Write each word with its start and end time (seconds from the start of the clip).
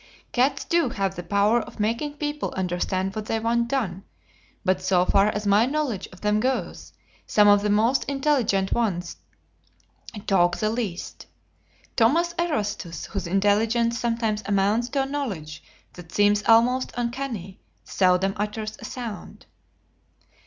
Cats 0.31 0.65
do 0.65 0.89
have 0.89 1.13
the 1.13 1.21
power 1.21 1.59
of 1.61 1.79
making 1.79 2.13
people 2.15 2.51
understand 2.57 3.15
what 3.15 3.27
they 3.27 3.39
want 3.39 3.67
done, 3.67 4.03
but 4.65 4.81
so 4.81 5.05
far 5.05 5.27
as 5.27 5.45
my 5.45 5.67
knowledge 5.67 6.07
of 6.11 6.21
them 6.21 6.39
goes, 6.39 6.91
some 7.27 7.47
of 7.47 7.61
the 7.61 7.69
most 7.69 8.05
intelligent 8.05 8.73
ones 8.73 9.17
"talk" 10.25 10.57
the 10.57 10.71
least. 10.71 11.27
Thomas 11.95 12.33
Erastus, 12.39 13.05
whose 13.13 13.27
intelligence 13.27 13.99
sometimes 13.99 14.41
amounts 14.47 14.89
to 14.89 15.03
a 15.03 15.05
knowledge 15.05 15.61
that 15.93 16.11
seems 16.11 16.41
almost 16.47 16.91
uncanny, 16.97 17.59
seldom 17.83 18.33
utters 18.37 18.79
a 18.79 18.85
sound. 18.85 19.45